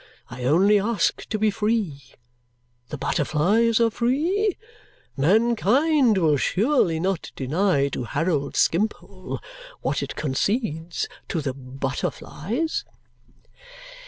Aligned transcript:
I 0.31 0.45
only 0.45 0.79
ask 0.79 1.27
to 1.29 1.37
be 1.37 1.51
free. 1.51 2.15
The 2.89 2.97
butterflies 2.97 3.79
are 3.79 3.91
free. 3.91 4.57
Mankind 5.15 6.17
will 6.17 6.37
surely 6.37 6.99
not 6.99 7.31
deny 7.35 7.87
to 7.89 8.05
Harold 8.05 8.55
Skimpole 8.55 9.39
what 9.81 10.01
it 10.01 10.15
concedes 10.15 11.07
to 11.27 11.39
the 11.39 11.53
butterflies!" 11.53 12.83